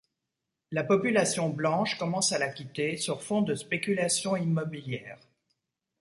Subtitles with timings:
[0.71, 5.19] La population blanche commence à la quitter, sur fond de spéculation immobilière.